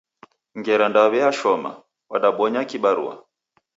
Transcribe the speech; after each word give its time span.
Ngera 0.59 0.85
ndaw'eashoma, 0.91 1.71
w'adabonya 2.09 2.61
kibarua? 2.69 3.15